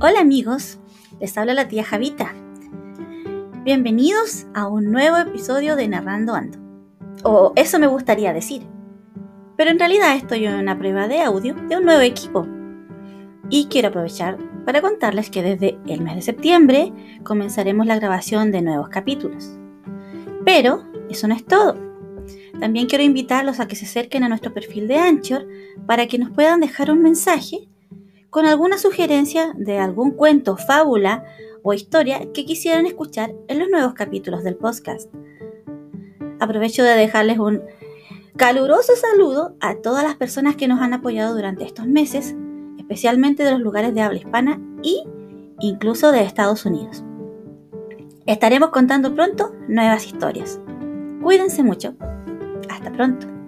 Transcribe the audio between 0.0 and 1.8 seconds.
Hola amigos, les habla la